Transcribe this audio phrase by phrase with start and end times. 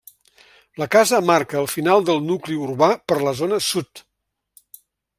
[0.83, 4.07] La casa marca el final del nucli urbà per la zona sud.